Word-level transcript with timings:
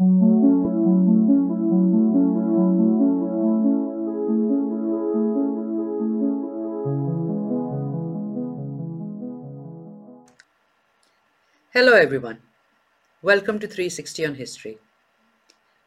Hello 0.00 0.08
everyone. 11.92 12.38
Welcome 13.20 13.58
to 13.58 13.66
360 13.66 14.24
on 14.24 14.34
History. 14.36 14.78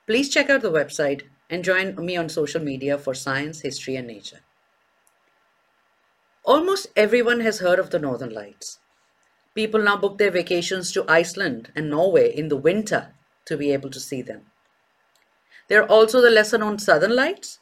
Please 0.05 0.29
check 0.29 0.51
out 0.51 0.61
the 0.61 0.69
website 0.69 1.23
and 1.49 1.63
join 1.63 1.95
me 1.95 2.15
on 2.15 2.29
social 2.29 2.61
media 2.61 2.99
for 2.99 3.15
science, 3.15 3.61
history, 3.61 3.95
and 3.95 4.05
nature. 4.05 4.41
Almost 6.45 6.85
everyone 6.95 7.39
has 7.39 7.61
heard 7.61 7.79
of 7.79 7.89
the 7.89 7.97
Northern 7.97 8.31
Lights. 8.31 8.77
People 9.55 9.81
now 9.81 9.97
book 9.97 10.19
their 10.19 10.29
vacations 10.29 10.91
to 10.91 11.03
Iceland 11.09 11.71
and 11.75 11.89
Norway 11.89 12.31
in 12.31 12.49
the 12.49 12.57
winter 12.57 13.15
to 13.45 13.57
be 13.57 13.71
able 13.71 13.89
to 13.89 13.99
see 13.99 14.21
them. 14.21 14.43
There 15.67 15.81
are 15.81 15.89
also 15.89 16.21
the 16.21 16.29
lesser 16.29 16.57
known 16.57 16.79
Southern 16.79 17.15
Lights, 17.15 17.59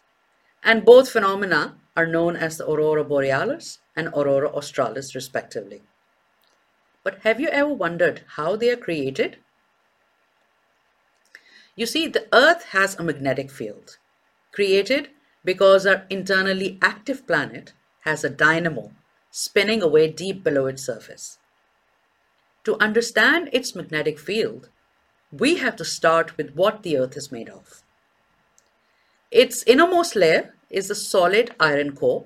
and 0.63 0.85
both 0.85 1.09
phenomena 1.09 1.77
are 1.95 2.07
known 2.07 2.35
as 2.35 2.57
the 2.57 2.69
Aurora 2.69 3.03
Borealis 3.03 3.79
and 3.95 4.07
Aurora 4.09 4.49
Australis, 4.49 5.15
respectively. 5.15 5.81
But 7.03 7.19
have 7.23 7.39
you 7.39 7.49
ever 7.49 7.73
wondered 7.73 8.21
how 8.35 8.55
they 8.55 8.69
are 8.69 8.77
created? 8.77 9.37
You 11.75 11.85
see, 11.85 12.07
the 12.07 12.27
Earth 12.33 12.65
has 12.71 12.95
a 12.95 13.03
magnetic 13.03 13.49
field, 13.49 13.97
created 14.51 15.09
because 15.43 15.85
our 15.85 16.05
internally 16.09 16.77
active 16.81 17.25
planet 17.25 17.73
has 18.01 18.23
a 18.23 18.29
dynamo 18.29 18.91
spinning 19.31 19.81
away 19.81 20.11
deep 20.11 20.43
below 20.43 20.67
its 20.67 20.83
surface. 20.83 21.39
To 22.65 22.79
understand 22.79 23.49
its 23.51 23.73
magnetic 23.73 24.19
field, 24.19 24.69
we 25.31 25.57
have 25.57 25.75
to 25.77 25.85
start 25.85 26.37
with 26.37 26.55
what 26.55 26.83
the 26.83 26.97
Earth 26.97 27.17
is 27.17 27.31
made 27.31 27.49
of. 27.49 27.83
Its 29.31 29.63
innermost 29.63 30.15
layer 30.15 30.53
is 30.69 30.89
a 30.89 30.95
solid 30.95 31.55
iron 31.59 31.95
core, 31.95 32.25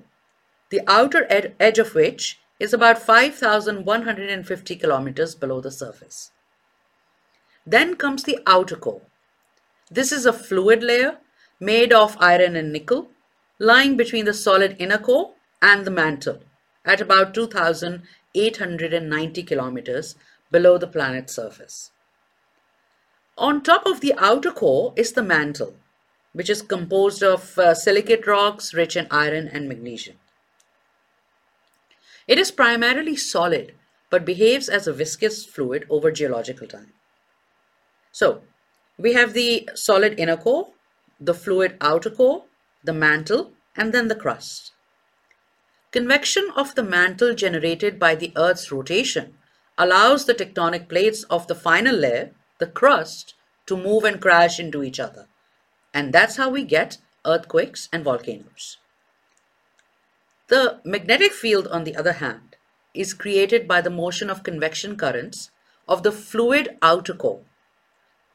the 0.70 0.80
outer 0.86 1.26
ed 1.30 1.54
edge 1.60 1.78
of 1.78 1.94
which 1.94 2.40
is 2.58 2.72
about 2.72 2.98
5,150 2.98 4.76
kilometers 4.76 5.34
below 5.34 5.60
the 5.60 5.70
surface. 5.70 6.32
Then 7.64 7.96
comes 7.96 8.24
the 8.24 8.38
outer 8.46 8.76
core, 8.76 9.02
this 9.90 10.10
is 10.10 10.26
a 10.26 10.32
fluid 10.32 10.82
layer 10.82 11.18
made 11.60 11.92
of 11.92 12.16
iron 12.18 12.56
and 12.56 12.72
nickel 12.72 13.10
lying 13.60 13.96
between 13.96 14.24
the 14.24 14.34
solid 14.34 14.74
inner 14.80 14.98
core 14.98 15.34
and 15.62 15.86
the 15.86 15.92
mantle 15.92 16.40
at 16.84 17.00
about 17.00 17.34
2,890 17.34 19.42
kilometers 19.44 20.16
below 20.50 20.76
the 20.76 20.88
planet's 20.88 21.34
surface. 21.34 21.92
On 23.38 23.62
top 23.62 23.86
of 23.86 24.00
the 24.00 24.14
outer 24.16 24.50
core 24.50 24.94
is 24.96 25.12
the 25.12 25.22
mantle, 25.22 25.76
which 26.32 26.48
is 26.48 26.62
composed 26.62 27.22
of 27.22 27.58
uh, 27.58 27.74
silicate 27.74 28.26
rocks 28.26 28.72
rich 28.72 28.96
in 28.96 29.06
iron 29.10 29.48
and 29.48 29.68
magnesium. 29.68 30.16
It 32.26 32.38
is 32.38 32.50
primarily 32.50 33.14
solid, 33.14 33.74
but 34.10 34.24
behaves 34.24 34.68
as 34.68 34.86
a 34.86 34.92
viscous 34.92 35.44
fluid 35.44 35.86
over 35.90 36.10
geological 36.10 36.66
time. 36.66 36.92
So, 38.10 38.42
we 38.98 39.12
have 39.12 39.34
the 39.34 39.68
solid 39.74 40.18
inner 40.18 40.36
core, 40.36 40.68
the 41.20 41.34
fluid 41.34 41.76
outer 41.80 42.10
core, 42.10 42.44
the 42.82 42.94
mantle, 42.94 43.52
and 43.76 43.92
then 43.92 44.08
the 44.08 44.14
crust. 44.14 44.72
Convection 45.92 46.50
of 46.56 46.74
the 46.74 46.82
mantle 46.82 47.34
generated 47.34 47.98
by 47.98 48.14
the 48.14 48.32
Earth's 48.36 48.72
rotation 48.72 49.34
allows 49.78 50.24
the 50.24 50.34
tectonic 50.34 50.88
plates 50.88 51.22
of 51.24 51.46
the 51.46 51.54
final 51.54 51.94
layer, 51.94 52.32
the 52.58 52.66
crust, 52.66 53.34
to 53.66 53.76
move 53.76 54.04
and 54.04 54.20
crash 54.20 54.60
into 54.60 54.82
each 54.82 55.00
other. 55.00 55.26
And 55.92 56.12
that's 56.12 56.36
how 56.36 56.50
we 56.50 56.62
get 56.62 56.98
earthquakes 57.24 57.88
and 57.92 58.04
volcanoes. 58.04 58.78
The 60.48 60.80
magnetic 60.84 61.32
field, 61.32 61.66
on 61.68 61.84
the 61.84 61.96
other 61.96 62.12
hand, 62.14 62.56
is 62.94 63.14
created 63.14 63.66
by 63.66 63.80
the 63.80 63.90
motion 63.90 64.30
of 64.30 64.42
convection 64.42 64.96
currents 64.96 65.50
of 65.88 66.02
the 66.02 66.12
fluid 66.12 66.76
outer 66.82 67.14
core 67.14 67.42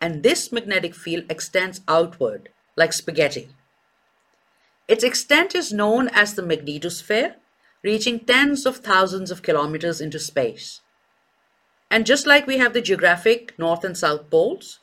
and 0.02 0.24
this 0.24 0.52
magnetic 0.52 0.96
field 0.96 1.24
extends 1.30 1.82
outward 1.88 2.50
like 2.76 2.92
spaghetti. 2.92 3.50
Its 4.88 5.04
extent 5.04 5.54
is 5.54 5.72
known 5.72 6.10
as 6.10 6.34
the 6.34 6.42
magnetosphere, 6.42 7.36
reaching 7.84 8.20
tens 8.20 8.66
of 8.66 8.78
thousands 8.78 9.30
of 9.30 9.44
kilometers 9.44 10.02
into 10.02 10.20
space. 10.20 10.82
And 11.92 12.06
just 12.06 12.26
like 12.26 12.48
we 12.48 12.58
have 12.58 12.72
the 12.72 12.82
geographic 12.82 13.54
north 13.60 13.84
and 13.84 13.98
south 13.98 14.30
poles, 14.30 14.80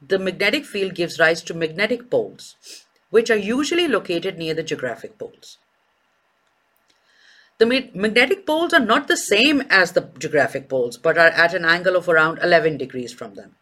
the 0.00 0.18
magnetic 0.18 0.64
field 0.64 0.94
gives 0.94 1.18
rise 1.18 1.42
to 1.42 1.52
magnetic 1.52 2.10
poles, 2.10 2.56
which 3.10 3.30
are 3.30 3.36
usually 3.36 3.86
located 3.86 4.38
near 4.38 4.54
the 4.54 4.62
geographic 4.62 5.18
poles. 5.18 5.58
The 7.58 7.66
magnetic 7.66 8.46
poles 8.46 8.72
are 8.72 8.80
not 8.80 9.08
the 9.08 9.16
same 9.16 9.60
as 9.68 9.92
the 9.92 10.08
geographic 10.18 10.70
poles, 10.70 10.96
but 10.96 11.18
are 11.18 11.28
at 11.28 11.52
an 11.52 11.66
angle 11.66 11.96
of 11.96 12.08
around 12.08 12.38
11 12.42 12.78
degrees 12.78 13.12
from 13.12 13.34
them. 13.34 13.56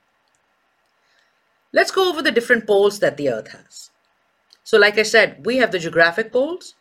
Let's 1.72 1.90
go 1.90 2.08
over 2.08 2.22
the 2.22 2.30
different 2.30 2.68
poles 2.68 3.00
that 3.00 3.16
the 3.16 3.30
Earth 3.30 3.48
has. 3.48 3.90
So 4.62 4.78
like 4.78 4.96
I 4.96 5.02
said, 5.02 5.44
we 5.44 5.56
have 5.56 5.72
the 5.72 5.80
geographic 5.80 6.32
poles 6.32 6.76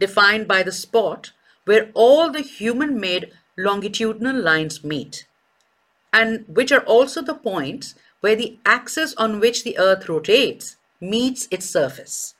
defined 0.00 0.48
by 0.48 0.62
the 0.62 0.72
spot 0.72 1.32
where 1.66 1.90
all 1.92 2.30
the 2.30 2.40
human-made 2.40 3.30
longitudinal 3.58 4.40
lines 4.40 4.82
meet 4.82 5.26
and 6.14 6.44
which 6.46 6.70
are 6.70 6.84
also 6.84 7.20
the 7.20 7.34
points 7.34 7.96
where 8.20 8.36
the 8.36 8.56
axis 8.64 9.14
on 9.16 9.40
which 9.40 9.64
the 9.64 9.76
Earth 9.76 10.08
rotates 10.08 10.76
meets 11.00 11.48
its 11.50 11.68
surface. 11.68 12.34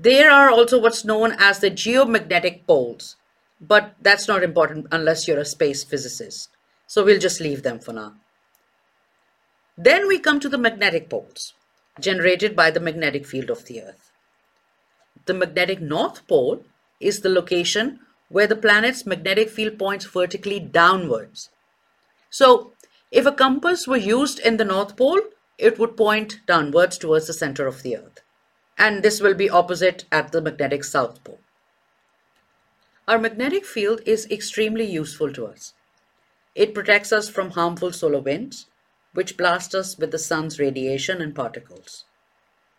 There 0.00 0.30
are 0.30 0.50
also 0.50 0.80
what's 0.80 1.04
known 1.04 1.32
as 1.38 1.58
the 1.58 1.70
geomagnetic 1.70 2.66
poles, 2.66 3.16
but 3.60 3.94
that's 4.00 4.26
not 4.26 4.42
important 4.42 4.86
unless 4.90 5.28
you're 5.28 5.38
a 5.38 5.44
space 5.44 5.84
physicist. 5.84 6.48
So 6.86 7.04
we'll 7.04 7.20
just 7.20 7.40
leave 7.40 7.62
them 7.62 7.78
for 7.80 7.92
now. 7.92 8.14
Then 9.76 10.08
we 10.08 10.18
come 10.18 10.40
to 10.40 10.48
the 10.48 10.58
magnetic 10.58 11.10
poles 11.10 11.52
generated 12.00 12.56
by 12.56 12.70
the 12.70 12.80
magnetic 12.80 13.26
field 13.26 13.50
of 13.50 13.66
the 13.66 13.82
Earth. 13.82 14.10
The 15.26 15.34
magnetic 15.34 15.80
north 15.80 16.26
pole 16.26 16.64
is 16.98 17.20
the 17.20 17.28
location 17.28 18.00
where 18.28 18.46
the 18.46 18.56
planet's 18.56 19.04
magnetic 19.04 19.50
field 19.50 19.78
points 19.78 20.06
vertically 20.06 20.60
downwards. 20.60 21.50
So 22.30 22.72
if 23.10 23.26
a 23.26 23.32
compass 23.32 23.86
were 23.86 23.96
used 23.96 24.38
in 24.40 24.56
the 24.56 24.64
north 24.64 24.96
pole, 24.96 25.20
it 25.58 25.78
would 25.78 25.96
point 25.96 26.40
downwards 26.46 26.98
towards 26.98 27.26
the 27.26 27.32
center 27.32 27.66
of 27.66 27.82
the 27.82 27.96
Earth. 27.96 28.20
And 28.78 29.02
this 29.02 29.20
will 29.20 29.34
be 29.34 29.48
opposite 29.48 30.04
at 30.12 30.32
the 30.32 30.42
magnetic 30.42 30.84
south 30.84 31.24
pole. 31.24 31.40
Our 33.08 33.18
magnetic 33.18 33.64
field 33.64 34.00
is 34.04 34.30
extremely 34.30 34.84
useful 34.84 35.32
to 35.32 35.46
us. 35.46 35.74
It 36.54 36.74
protects 36.74 37.12
us 37.12 37.28
from 37.28 37.50
harmful 37.50 37.92
solar 37.92 38.18
winds, 38.18 38.66
which 39.14 39.36
blast 39.36 39.74
us 39.74 39.96
with 39.96 40.10
the 40.10 40.18
sun's 40.18 40.58
radiation 40.58 41.22
and 41.22 41.34
particles. 41.34 42.04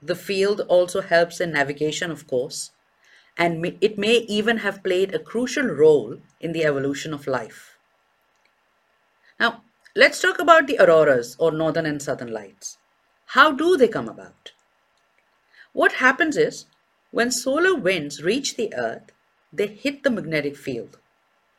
The 0.02 0.16
field 0.16 0.62
also 0.62 1.02
helps 1.02 1.40
in 1.40 1.52
navigation, 1.54 2.12
of 2.12 2.28
course, 2.28 2.72
and 3.38 3.78
it 3.82 3.98
may 3.98 4.18
even 4.28 4.58
have 4.58 4.84
played 4.84 5.16
a 5.16 5.20
crucial 5.20 5.66
role 5.66 6.18
in 6.40 6.52
the 6.52 6.66
evolution 6.66 7.14
of 7.14 7.26
life. 7.26 7.77
Now, 9.40 9.64
let's 9.96 10.22
talk 10.22 10.40
about 10.40 10.68
the 10.68 10.80
auroras 10.80 11.36
or 11.40 11.52
northern 11.52 11.86
and 11.86 12.02
southern 12.02 12.32
lights. 12.32 12.78
How 13.28 13.52
do 13.52 13.78
they 13.78 13.88
come 13.88 14.08
about? 14.08 14.52
What 15.74 15.94
happens 15.94 16.38
is, 16.38 16.66
when 17.12 17.32
solar 17.32 17.76
winds 17.76 18.24
reach 18.24 18.56
the 18.56 18.74
earth, 18.76 19.12
they 19.54 19.68
hit 19.68 20.04
the 20.04 20.10
magnetic 20.10 20.58
field, 20.58 20.98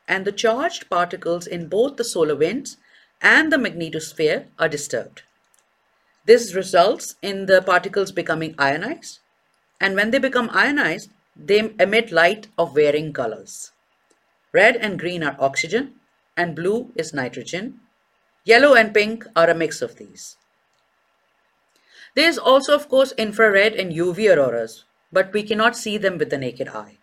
and 0.07 0.25
the 0.25 0.31
charged 0.31 0.89
particles 0.89 1.47
in 1.47 1.69
both 1.69 1.97
the 1.97 2.03
solar 2.03 2.35
winds 2.35 2.77
and 3.21 3.51
the 3.51 3.57
magnetosphere 3.57 4.47
are 4.57 4.69
disturbed. 4.69 5.23
This 6.25 6.53
results 6.53 7.15
in 7.21 7.45
the 7.45 7.61
particles 7.61 8.11
becoming 8.11 8.55
ionized, 8.57 9.19
and 9.79 9.95
when 9.95 10.11
they 10.11 10.19
become 10.19 10.49
ionized, 10.51 11.09
they 11.35 11.73
emit 11.79 12.11
light 12.11 12.47
of 12.57 12.75
varying 12.75 13.13
colors. 13.13 13.71
Red 14.51 14.75
and 14.75 14.99
green 14.99 15.23
are 15.23 15.37
oxygen, 15.39 15.98
and 16.39 16.55
blue 16.55 16.91
is 16.95 17.13
nitrogen. 17.13 17.81
Yellow 18.45 18.73
and 18.73 18.93
pink 18.93 19.25
are 19.35 19.49
a 19.49 19.53
mix 19.53 19.81
of 19.81 19.97
these. 19.97 20.37
There 22.15 22.29
is 22.29 22.37
also, 22.37 22.73
of 22.73 22.87
course, 22.87 23.11
infrared 23.17 23.73
and 23.73 23.91
UV 23.91 24.33
auroras, 24.33 24.85
but 25.11 25.33
we 25.33 25.43
cannot 25.43 25.75
see 25.75 25.97
them 25.97 26.17
with 26.17 26.29
the 26.29 26.37
naked 26.37 26.69
eye. 26.69 26.97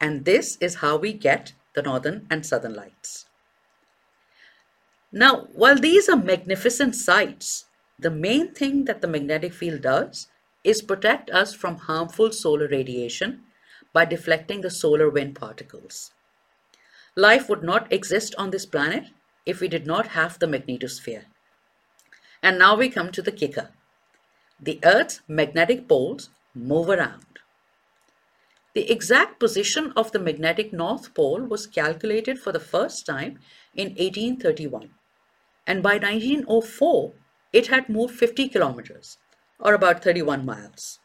And 0.00 0.24
this 0.24 0.56
is 0.62 0.76
how 0.76 0.96
we 0.96 1.12
get 1.12 1.52
the 1.74 1.82
northern 1.82 2.26
and 2.30 2.46
southern 2.46 2.74
lights. 2.74 3.26
Now, 5.12 5.48
while 5.52 5.76
these 5.76 6.08
are 6.08 6.16
magnificent 6.16 6.94
sights, 6.94 7.66
the 7.98 8.10
main 8.10 8.54
thing 8.54 8.86
that 8.86 9.02
the 9.02 9.08
magnetic 9.08 9.52
field 9.52 9.82
does 9.82 10.28
is 10.64 10.80
protect 10.80 11.28
us 11.30 11.52
from 11.54 11.76
harmful 11.76 12.32
solar 12.32 12.68
radiation 12.68 13.42
by 13.92 14.06
deflecting 14.06 14.62
the 14.62 14.70
solar 14.70 15.10
wind 15.10 15.34
particles. 15.34 16.12
Life 17.18 17.48
would 17.48 17.64
not 17.64 17.92
exist 17.92 18.36
on 18.38 18.50
this 18.50 18.64
planet 18.64 19.06
if 19.44 19.58
we 19.58 19.66
did 19.66 19.88
not 19.88 20.08
have 20.18 20.38
the 20.38 20.46
magnetosphere. 20.46 21.24
And 22.44 22.60
now 22.60 22.76
we 22.76 22.88
come 22.88 23.10
to 23.10 23.20
the 23.20 23.32
kicker. 23.32 23.70
The 24.60 24.78
Earth's 24.84 25.20
magnetic 25.26 25.88
poles 25.88 26.30
move 26.54 26.88
around. 26.88 27.40
The 28.72 28.88
exact 28.88 29.40
position 29.40 29.92
of 29.96 30.12
the 30.12 30.20
magnetic 30.20 30.72
North 30.72 31.12
Pole 31.12 31.42
was 31.42 31.66
calculated 31.66 32.38
for 32.38 32.52
the 32.52 32.60
first 32.60 33.04
time 33.04 33.40
in 33.74 33.88
1831. 33.88 34.90
And 35.66 35.82
by 35.82 35.94
1904, 35.94 37.14
it 37.52 37.66
had 37.66 37.88
moved 37.88 38.14
50 38.14 38.48
kilometers, 38.48 39.18
or 39.58 39.74
about 39.74 40.04
31 40.04 40.46
miles. 40.46 41.00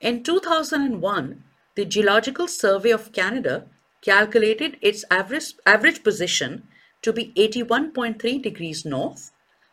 In 0.00 0.22
2001, 0.22 1.44
the 1.74 1.84
Geological 1.84 2.48
Survey 2.48 2.90
of 2.90 3.12
Canada 3.12 3.66
calculated 4.04 4.76
its 4.82 5.02
average, 5.10 5.54
average 5.64 6.04
position 6.04 6.68
to 7.00 7.12
be 7.12 7.32
81.3 7.36 8.42
degrees 8.42 8.84
north 8.84 9.32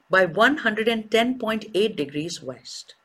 by 0.09 0.25
110.8 0.25 1.95
degrees 1.95 2.41
west. 2.41 2.95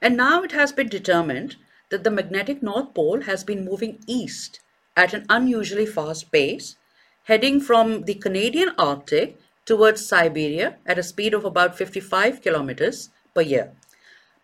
And 0.00 0.16
now 0.16 0.42
it 0.42 0.52
has 0.52 0.72
been 0.72 0.88
determined 0.88 1.56
that 1.90 2.04
the 2.04 2.10
magnetic 2.10 2.62
North 2.62 2.94
Pole 2.94 3.22
has 3.22 3.44
been 3.44 3.64
moving 3.64 3.98
east 4.06 4.60
at 4.96 5.12
an 5.12 5.26
unusually 5.28 5.86
fast 5.86 6.32
pace, 6.32 6.76
heading 7.24 7.60
from 7.60 8.04
the 8.04 8.14
Canadian 8.14 8.70
Arctic 8.78 9.38
towards 9.66 10.06
Siberia 10.06 10.78
at 10.86 10.98
a 10.98 11.02
speed 11.02 11.34
of 11.34 11.44
about 11.44 11.76
55 11.76 12.40
kilometers 12.40 13.10
per 13.34 13.42
year. 13.42 13.72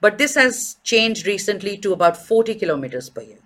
But 0.01 0.19
this 0.19 0.35
has 0.35 0.77
changed 0.85 1.27
recently 1.27 1.79
to 1.79 1.93
about 1.95 2.19
40 2.19 2.55
kilometers 2.57 3.09
per 3.09 3.23
year. 3.23 3.46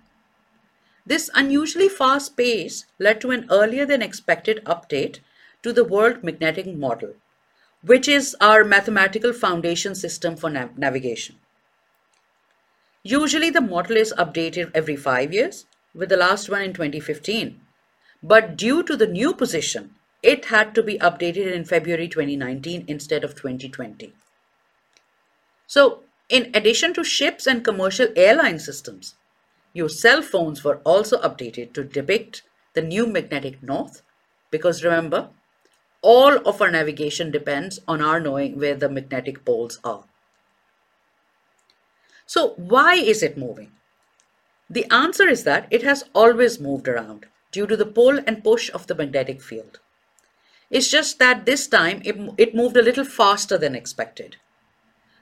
This 1.05 1.29
unusually 1.33 1.89
fast 1.89 2.37
pace 2.37 2.85
led 2.99 3.21
to 3.21 3.31
an 3.31 3.47
earlier 3.49 3.85
than 3.85 4.01
expected 4.01 4.63
update 4.65 5.19
to 5.63 5.73
the 5.73 5.83
World 5.83 6.23
Magnetic 6.23 6.67
Model, 6.67 7.15
which 7.81 8.07
is 8.07 8.35
our 8.39 8.63
mathematical 8.63 9.33
foundation 9.33 9.95
system 9.95 10.35
for 10.35 10.49
nav 10.49 10.77
navigation. 10.77 11.37
Usually 13.03 13.49
the 13.49 13.61
model 13.61 13.97
is 13.97 14.13
updated 14.17 14.71
every 14.75 14.95
five 14.95 15.33
years, 15.33 15.65
with 15.93 16.09
the 16.09 16.17
last 16.17 16.49
one 16.49 16.61
in 16.61 16.73
2015. 16.73 17.59
But 18.21 18.55
due 18.55 18.83
to 18.83 18.95
the 18.95 19.07
new 19.07 19.33
position, 19.33 19.95
it 20.21 20.45
had 20.45 20.75
to 20.75 20.83
be 20.83 20.99
updated 20.99 21.51
in 21.51 21.65
February 21.65 22.07
2019 22.07 22.85
instead 22.87 23.23
of 23.23 23.35
2020. 23.35 24.13
So 25.65 26.03
in 26.29 26.51
addition 26.53 26.93
to 26.93 27.03
ships 27.03 27.47
and 27.47 27.65
commercial 27.65 28.07
airline 28.15 28.59
systems, 28.59 29.15
your 29.73 29.89
cell 29.89 30.21
phones 30.21 30.63
were 30.63 30.77
also 30.83 31.21
updated 31.21 31.73
to 31.73 31.83
depict 31.83 32.43
the 32.73 32.81
new 32.81 33.07
magnetic 33.07 33.61
north 33.61 34.01
because 34.49 34.83
remember, 34.83 35.29
all 36.01 36.37
of 36.47 36.61
our 36.61 36.71
navigation 36.71 37.31
depends 37.31 37.79
on 37.87 38.01
our 38.01 38.19
knowing 38.19 38.59
where 38.59 38.75
the 38.75 38.89
magnetic 38.89 39.45
poles 39.45 39.79
are. 39.83 40.03
So 42.25 42.53
why 42.57 42.95
is 42.95 43.23
it 43.23 43.37
moving? 43.37 43.71
The 44.69 44.85
answer 44.91 45.27
is 45.27 45.43
that 45.43 45.67
it 45.69 45.83
has 45.83 46.05
always 46.15 46.59
moved 46.59 46.87
around 46.87 47.25
due 47.51 47.67
to 47.67 47.75
the 47.75 47.85
pull 47.85 48.19
and 48.25 48.43
push 48.43 48.69
of 48.73 48.87
the 48.87 48.95
magnetic 48.95 49.41
field. 49.41 49.79
It's 50.69 50.89
just 50.89 51.19
that 51.19 51.45
this 51.45 51.67
time 51.67 52.01
it, 52.05 52.15
it 52.37 52.55
moved 52.55 52.77
a 52.77 52.81
little 52.81 53.03
faster 53.03 53.57
than 53.57 53.75
expected. 53.75 54.37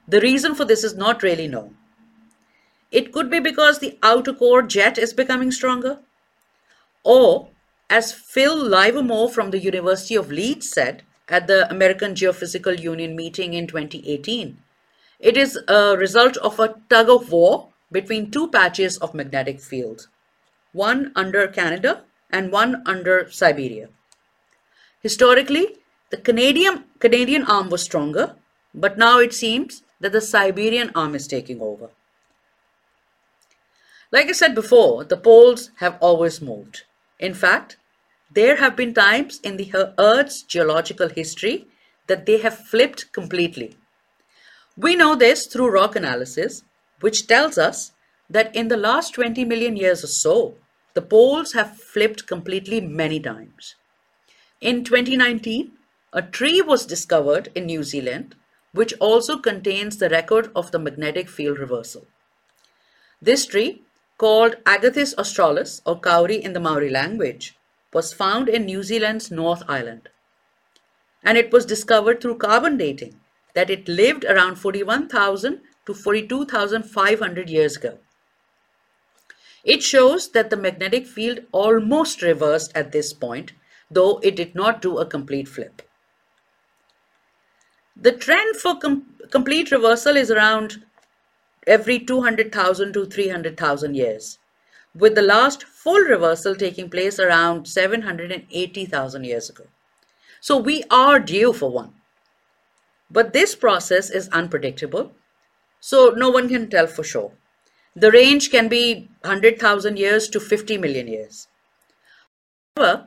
The 0.06 0.20
reason 0.20 0.54
for 0.54 0.64
this 0.64 0.84
is 0.84 0.94
not 0.94 1.24
really 1.24 1.48
known. 1.48 1.76
It 2.90 3.12
could 3.12 3.30
be 3.30 3.38
because 3.38 3.78
the 3.78 3.98
outer 4.02 4.32
core 4.32 4.62
jet 4.62 4.98
is 4.98 5.12
becoming 5.12 5.52
stronger. 5.52 6.00
Or, 7.04 7.48
as 7.88 8.12
Phil 8.12 8.56
Livermore 8.56 9.30
from 9.30 9.50
the 9.50 9.58
University 9.58 10.16
of 10.16 10.30
Leeds 10.30 10.70
said 10.70 11.02
at 11.28 11.46
the 11.46 11.70
American 11.70 12.14
Geophysical 12.14 12.80
Union 12.80 13.14
meeting 13.14 13.54
in 13.54 13.66
2018, 13.66 14.58
it 15.20 15.36
is 15.36 15.58
a 15.68 15.96
result 15.96 16.36
of 16.38 16.58
a 16.58 16.74
tug 16.88 17.08
of 17.08 17.30
war 17.30 17.68
between 17.92 18.30
two 18.30 18.48
patches 18.48 18.96
of 18.98 19.14
magnetic 19.14 19.60
field, 19.60 20.08
one 20.72 21.12
under 21.14 21.46
Canada 21.46 22.02
and 22.30 22.50
one 22.50 22.82
under 22.86 23.30
Siberia. 23.30 23.88
Historically, 25.00 25.78
the 26.10 26.16
Canadian, 26.16 26.84
Canadian 26.98 27.44
arm 27.44 27.70
was 27.70 27.82
stronger, 27.82 28.34
but 28.74 28.98
now 28.98 29.18
it 29.18 29.32
seems 29.32 29.82
that 30.00 30.12
the 30.12 30.20
Siberian 30.20 30.90
arm 30.94 31.14
is 31.14 31.26
taking 31.26 31.60
over. 31.60 31.90
Like 34.12 34.26
I 34.28 34.32
said 34.32 34.54
before, 34.54 35.04
the 35.04 35.16
poles 35.16 35.70
have 35.76 35.96
always 36.00 36.40
moved. 36.40 36.82
In 37.18 37.32
fact, 37.32 37.76
there 38.32 38.56
have 38.56 38.76
been 38.76 38.92
times 38.92 39.40
in 39.42 39.56
the 39.56 39.94
Earth's 39.98 40.42
geological 40.42 41.08
history 41.08 41.66
that 42.06 42.26
they 42.26 42.38
have 42.38 42.66
flipped 42.66 43.12
completely. 43.12 43.76
We 44.76 44.96
know 44.96 45.14
this 45.14 45.46
through 45.46 45.70
rock 45.70 45.94
analysis, 45.94 46.64
which 47.00 47.26
tells 47.26 47.56
us 47.56 47.92
that 48.28 48.54
in 48.54 48.68
the 48.68 48.76
last 48.76 49.14
20 49.14 49.44
million 49.44 49.76
years 49.76 50.02
or 50.02 50.08
so, 50.08 50.54
the 50.94 51.02
poles 51.02 51.52
have 51.52 51.76
flipped 51.76 52.26
completely 52.26 52.80
many 52.80 53.20
times. 53.20 53.76
In 54.60 54.84
2019, 54.84 55.72
a 56.12 56.22
tree 56.22 56.60
was 56.60 56.84
discovered 56.84 57.50
in 57.54 57.66
New 57.66 57.84
Zealand, 57.84 58.34
which 58.72 58.92
also 59.00 59.38
contains 59.38 59.98
the 59.98 60.08
record 60.08 60.50
of 60.54 60.70
the 60.72 60.78
magnetic 60.78 61.28
field 61.28 61.58
reversal. 61.58 62.06
This 63.22 63.46
tree, 63.46 63.82
called 64.20 64.56
Agathis 64.66 65.14
australis 65.16 65.80
or 65.86 65.98
kauri 65.98 66.36
in 66.44 66.52
the 66.52 66.60
Maori 66.60 66.90
language, 66.90 67.56
was 67.94 68.12
found 68.12 68.50
in 68.50 68.66
New 68.66 68.82
Zealand's 68.82 69.30
North 69.30 69.62
Island. 69.66 70.10
And 71.24 71.38
it 71.38 71.50
was 71.50 71.64
discovered 71.64 72.20
through 72.20 72.36
carbon 72.36 72.76
dating 72.76 73.18
that 73.54 73.70
it 73.70 73.88
lived 73.88 74.26
around 74.26 74.56
41,000 74.56 75.60
to 75.86 75.94
42,500 75.94 77.48
years 77.48 77.78
ago. 77.78 77.98
It 79.64 79.82
shows 79.82 80.28
that 80.32 80.50
the 80.50 80.56
magnetic 80.56 81.06
field 81.06 81.40
almost 81.50 82.20
reversed 82.20 82.72
at 82.74 82.92
this 82.92 83.14
point, 83.14 83.52
though 83.90 84.18
it 84.22 84.36
did 84.36 84.54
not 84.54 84.82
do 84.82 84.98
a 84.98 85.06
complete 85.06 85.48
flip. 85.48 85.80
The 87.96 88.12
trend 88.12 88.56
for 88.56 88.78
com 88.78 89.14
complete 89.30 89.70
reversal 89.70 90.16
is 90.16 90.30
around 90.30 90.84
every 91.70 92.00
200,000 92.00 92.92
to 92.92 93.06
300,000 93.06 93.94
years, 93.94 94.38
with 94.92 95.14
the 95.14 95.22
last 95.22 95.62
full 95.62 96.00
reversal 96.00 96.56
taking 96.56 96.90
place 96.90 97.20
around 97.20 97.68
780,000 97.68 99.24
years 99.24 99.48
ago. 99.48 99.64
So 100.40 100.56
we 100.56 100.82
are 100.90 101.20
due 101.20 101.52
for 101.52 101.70
one. 101.70 101.92
But 103.08 103.32
this 103.32 103.54
process 103.54 104.10
is 104.10 104.28
unpredictable, 104.30 105.12
so 105.78 106.12
no 106.16 106.28
one 106.30 106.48
can 106.48 106.68
tell 106.68 106.88
for 106.88 107.04
sure. 107.04 107.32
The 107.94 108.10
range 108.10 108.50
can 108.50 108.68
be 108.68 109.08
100,000 109.20 109.96
years 109.96 110.28
to 110.30 110.40
50 110.40 110.76
million 110.78 111.06
years. 111.06 111.46
However, 112.76 113.06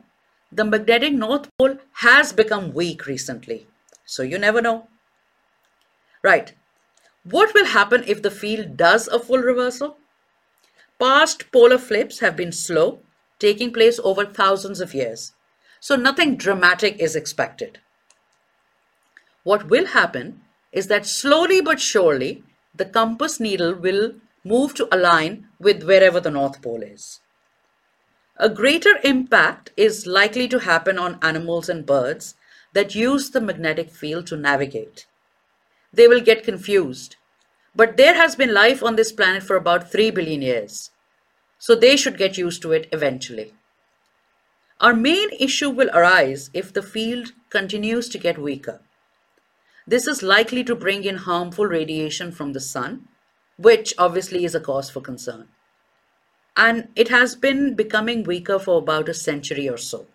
the 0.52 0.64
magnetic 0.64 1.14
North 1.14 1.50
Pole 1.58 1.78
has 1.96 2.32
become 2.32 2.74
weak 2.74 3.08
recently, 3.08 3.68
so 4.06 4.24
you 4.24 4.38
never 4.38 4.62
know. 4.62 4.88
Right, 6.22 6.54
what 7.24 7.54
will 7.54 7.66
happen 7.66 8.04
if 8.06 8.22
the 8.22 8.32
field 8.32 8.76
does 8.76 9.08
a 9.08 9.20
full 9.20 9.40
reversal? 9.40 9.98
Past 11.00 11.52
polar 11.52 11.78
flips 11.78 12.20
have 12.20 12.36
been 12.36 12.52
slow, 12.52 13.00
taking 13.40 13.74
place 13.74 14.00
over 14.04 14.26
thousands 14.26 14.82
of 14.82 14.94
years, 14.94 15.34
so 15.80 15.96
nothing 15.96 16.38
dramatic 16.38 17.00
is 17.00 17.16
expected. 17.16 17.80
What 19.44 19.70
will 19.70 19.88
happen 19.88 20.42
is 20.72 20.88
that 20.88 21.06
slowly 21.06 21.62
but 21.62 21.80
surely, 21.80 22.44
the 22.76 22.86
compass 22.86 23.40
needle 23.40 23.74
will 23.74 24.14
move 24.44 24.74
to 24.76 24.94
align 24.94 25.48
with 25.60 25.84
wherever 25.84 26.20
the 26.20 26.32
North 26.32 26.62
Pole 26.62 26.84
is. 26.84 27.20
A 28.38 28.50
greater 28.50 28.98
impact 29.04 29.72
is 29.78 30.08
likely 30.08 30.48
to 30.48 30.60
happen 30.60 30.98
on 30.98 31.20
animals 31.22 31.70
and 31.70 31.86
birds 31.86 32.36
that 32.74 32.96
use 32.96 33.30
the 33.30 33.42
magnetic 33.42 33.92
field 33.92 34.26
to 34.28 34.36
navigate. 34.36 35.06
They 35.94 36.08
will 36.08 36.22
get 36.22 36.44
confused. 36.44 37.18
But 37.76 37.98
there 37.98 38.16
has 38.16 38.36
been 38.36 38.54
life 38.54 38.84
on 38.84 38.96
this 38.96 39.12
planet 39.12 39.44
for 39.44 39.56
about 39.56 39.92
3 39.92 40.12
billion 40.12 40.42
years. 40.42 40.92
So 41.60 41.76
they 41.76 41.96
should 41.96 42.18
get 42.18 42.38
used 42.38 42.62
to 42.64 42.72
it 42.72 42.88
eventually. 42.92 43.54
Our 44.82 44.94
main 44.94 45.30
issue 45.40 45.70
will 45.70 45.90
arise 45.92 46.50
if 46.54 46.74
the 46.74 46.84
field 46.84 47.32
continues 47.50 48.10
to 48.10 48.18
get 48.18 48.38
weaker. 48.38 48.82
This 49.88 50.08
is 50.08 50.24
likely 50.24 50.64
to 50.66 50.76
bring 50.76 51.04
in 51.04 51.18
harmful 51.18 51.66
radiation 51.66 52.32
from 52.32 52.54
the 52.54 52.60
sun, 52.60 53.08
which 53.58 53.94
obviously 53.98 54.46
is 54.46 54.56
a 54.56 54.60
cause 54.60 54.90
for 54.90 55.02
concern. 55.02 55.48
And 56.58 56.90
it 56.96 57.10
has 57.10 57.36
been 57.36 57.76
becoming 57.76 58.24
weaker 58.24 58.60
for 58.60 58.80
about 58.80 59.10
a 59.10 59.14
century 59.14 59.70
or 59.70 59.78
so. 59.78 60.08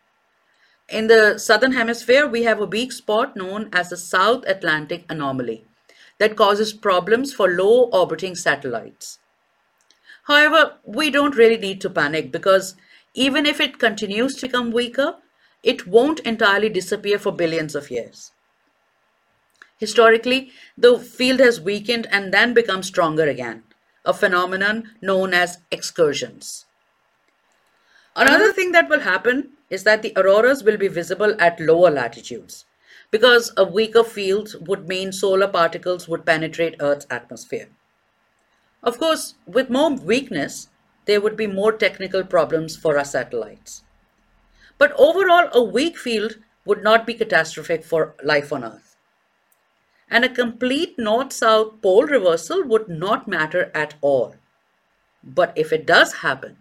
In 0.89 1.07
the 1.07 1.39
southern 1.39 1.73
hemisphere, 1.73 2.27
we 2.27 2.45
have 2.45 2.61
a 2.61 2.67
weak 2.67 2.93
spot 2.93 3.37
known 3.37 3.69
as 3.73 3.91
the 3.91 3.97
South 3.97 4.45
Atlantic 4.47 5.05
anomaly 5.09 5.68
that 6.19 6.37
causes 6.37 6.73
problems 6.73 7.33
for 7.33 7.49
low 7.49 7.89
orbiting 7.93 8.35
satellites. 8.35 9.19
However, 10.25 10.75
we 10.85 11.11
don't 11.11 11.37
really 11.37 11.57
need 11.57 11.81
to 11.81 11.91
panic 11.91 12.31
because 12.31 12.75
even 13.15 13.47
if 13.47 13.61
it 13.61 13.79
continues 13.79 14.35
to 14.37 14.47
become 14.47 14.73
weaker, 14.73 15.17
it 15.63 15.87
won't 15.87 16.21
entirely 16.21 16.69
disappear 16.69 17.19
for 17.19 17.33
billions 17.33 17.75
of 17.75 17.91
years. 17.91 18.33
Historically, 19.79 20.51
the 20.77 20.99
field 20.99 21.41
has 21.41 21.61
weakened 21.61 22.07
and 22.11 22.35
then 22.35 22.53
become 22.53 22.83
stronger 22.83 23.25
again, 23.25 23.63
a 24.05 24.13
phenomenon 24.13 24.91
known 25.01 25.33
as 25.33 25.59
excursions. 25.71 26.67
Another 28.17 28.53
thing 28.53 28.73
that 28.73 28.89
will 28.89 29.01
happen 29.01 29.51
is 29.71 29.85
that 29.85 30.03
the 30.03 30.13
auroras 30.17 30.65
will 30.65 30.77
be 30.77 30.89
visible 30.89 31.41
at 31.41 31.61
lower 31.61 31.91
latitudes 31.91 32.65
because 33.11 33.53
a 33.57 33.65
weaker 33.65 34.05
field 34.05 34.55
would 34.69 34.87
mean 34.89 35.13
solar 35.13 35.49
particles 35.49 36.09
would 36.09 36.27
penetrate 36.27 36.77
Earth's 36.81 37.07
atmosphere. 37.11 37.69
Of 38.83 38.99
course, 38.99 39.35
with 39.47 39.71
more 39.71 39.91
weakness, 39.95 40.69
there 41.07 41.21
would 41.21 41.37
be 41.37 41.47
more 41.47 41.73
technical 41.73 42.23
problems 42.23 42.77
for 42.77 42.99
our 42.99 43.05
satellites. 43.05 43.83
But 44.77 44.93
overall, 44.93 45.49
a 45.53 45.63
weak 45.63 45.99
field 45.99 46.37
would 46.65 46.85
not 46.85 47.07
be 47.07 47.15
catastrophic 47.15 47.85
for 47.85 48.15
life 48.23 48.53
on 48.53 48.63
Earth. 48.63 48.97
And 50.11 50.25
a 50.25 50.29
complete 50.29 50.99
north-south 50.99 51.81
pole 51.83 52.05
reversal 52.05 52.63
would 52.65 52.89
not 52.89 53.27
matter 53.27 53.71
at 53.75 53.95
all. 54.01 54.37
But 55.25 55.53
if 55.57 55.73
it 55.73 55.87
does 55.87 56.15
happen, 56.17 56.59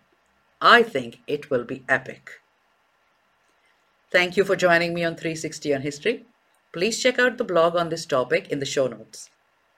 I 0.60 0.82
think 0.82 1.20
it 1.28 1.50
will 1.50 1.64
be 1.64 1.84
epic. 1.88 2.30
Thank 4.12 4.38
you 4.38 4.44
for 4.44 4.56
joining 4.56 4.94
me 4.94 5.04
on 5.04 5.16
360 5.16 5.76
on 5.76 5.82
History. 5.82 6.26
Please 6.78 7.02
check 7.02 7.18
out 7.18 7.40
the 7.40 7.44
blog 7.44 7.76
on 7.76 7.90
this 7.90 8.06
topic 8.06 8.50
in 8.50 8.60
the 8.60 8.66
show 8.66 8.86
notes. 8.86 9.32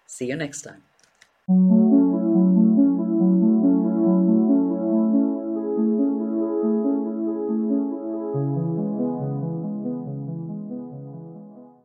See 0.05 0.25
you 0.25 0.35
next 0.35 0.63
time. 0.63 0.83